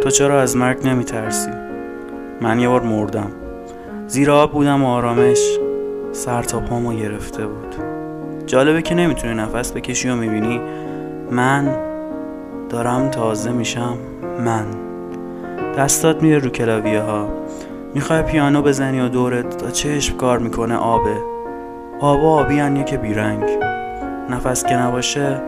[0.00, 1.50] تو چرا از مرگ نمی ترسی
[2.40, 3.30] من یه بار مردم.
[4.06, 5.58] زیر آب بودم و آرامش
[6.12, 7.74] سر تا پامو گرفته بود.
[8.46, 10.60] جالبه که نمی‌تونی نفس بکشی و می‌بینی
[11.30, 11.76] من
[12.68, 13.96] دارم تازه میشم
[14.44, 14.64] من.
[15.78, 17.28] دستات میره رو کلاویه ها
[17.94, 21.16] می‌خوای پیانو بزنی و دورت تا چشم کار می‌کنه آبه.
[22.00, 23.44] آب آبی یه که بیرنگ.
[24.30, 25.40] نفس که نباشه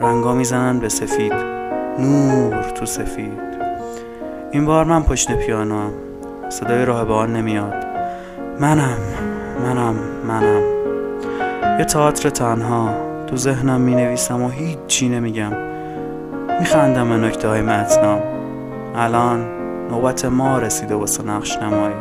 [0.00, 1.32] رنگا می‌زنن به سفید.
[1.98, 3.63] نور تو سفید.
[4.54, 5.90] این بار من پشت پیانو هم
[6.48, 7.86] صدای راه آن نمیاد.
[8.60, 8.98] منم
[9.64, 9.94] منم
[10.28, 10.62] منم.
[11.78, 12.90] یه تئاتر تنها
[13.26, 15.52] تو ذهنم می نویسم و هیچی نمیگم.
[16.60, 18.22] میخندم به نکته های متنام.
[18.96, 19.44] الان
[19.90, 21.94] نوبت ما رسیده واسه نقش نمایی.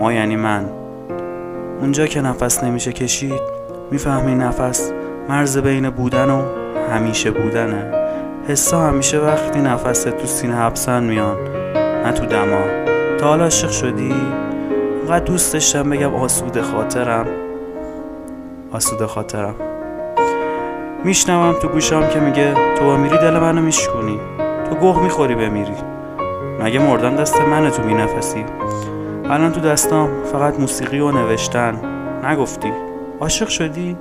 [0.00, 0.64] ما یعنی من.
[1.80, 3.40] اونجا که نفس نمیشه کشید
[3.90, 4.92] می‌فهمی نفس
[5.28, 6.42] مرز بین بودن و
[6.92, 7.95] همیشه بودنه.
[8.48, 11.36] حسا همیشه وقتی نفس تو سینه حبسن میان
[12.04, 12.86] نه تو دما.
[13.18, 14.14] تا حالا عاشق شدی؟
[14.98, 17.26] اونقدر دوست داشتم بگم آسوده خاطرم.
[18.72, 19.54] آسوده خاطرم.
[21.04, 24.20] میشنوم تو گوشام که میگه تو با میری دل منو میشکونی.
[24.70, 25.76] تو گوه می‌خوری بمیری.
[26.60, 28.44] مگه مردن دست منه تو بینفسی؟
[29.24, 31.80] الان تو دستام فقط موسیقی و نوشتن.
[32.24, 32.72] نگفتی.
[33.20, 33.96] عاشق شدی؟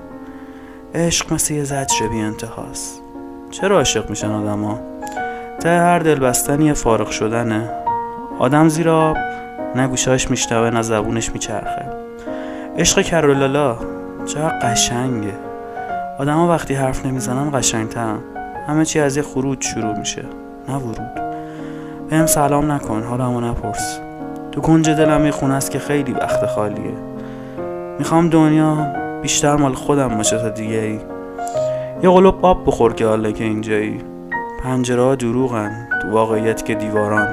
[0.95, 3.04] عشق مثل یه زجر بی انتهاست
[3.51, 4.79] چرا عاشق میشن ها؟
[5.59, 7.69] ته هر دل بستنی فارغ شدنه.
[8.39, 9.17] آدم زیر آب
[9.75, 11.85] نه گوشاش میشتوه نه زبونش میچرخه.
[12.77, 13.77] عشق کرولالا
[14.25, 15.33] چقدر قشنگه.
[16.19, 18.19] آدما وقتی حرف نمی‌زنن قشنگترن.
[18.67, 20.23] همه چی از یه خروج شروع میشه.
[20.69, 21.21] نه ورود.
[22.09, 23.99] بهم سلام نکن حالمو نپرس.
[24.51, 26.93] تو کنج دلم یه خونه است که خیلی وقت خالیه.
[27.99, 28.77] می‌خوام دنیا
[29.21, 30.99] بیشتر مال خودم باشه تا دیگه ای.
[32.05, 34.01] یه قلوب آب بخور که حالا که اینجایی.
[34.63, 37.27] پنجره ها دروغن تو واقعیت که دیواران.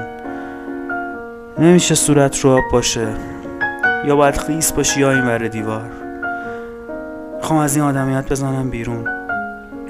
[1.59, 3.07] نمیشه صورت رو آب باشه.
[4.05, 5.91] یا باید خیس باشی یا این ور دیوار.
[7.37, 9.07] می‌خوام از این آدمیت بزنم بیرون.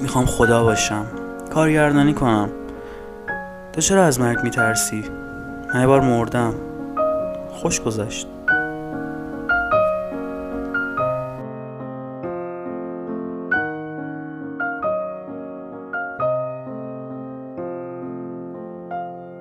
[0.00, 1.06] می‌خوام خدا باشم.
[1.54, 2.48] کارگردانی کنم.
[3.72, 5.04] تو چرا از مرگ میترسی؟
[5.74, 6.54] من یه بار مردم.
[7.50, 8.26] خوش گذشت.